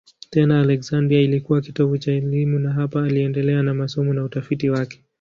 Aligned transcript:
Tena 0.29 0.61
Aleksandria 0.61 1.19
ilikuwa 1.21 1.61
kitovu 1.61 1.97
cha 1.97 2.11
elimu 2.11 2.59
na 2.59 2.71
hapa 2.73 3.03
aliendelea 3.03 3.63
na 3.63 3.73
masomo 3.73 4.13
na 4.13 4.23
utafiti 4.23 4.69
wake. 4.69 5.03